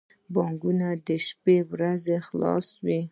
بانکونه 0.33 0.87
د 1.07 1.09
شنبی 1.25 1.57
په 1.63 1.67
ورځ 1.73 2.01
خلاص 2.27 2.67
وی 2.83 3.01